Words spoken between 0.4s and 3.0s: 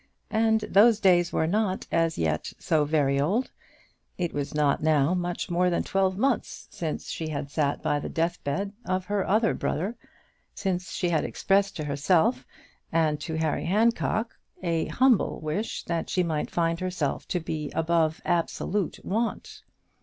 those days were not, as yet, so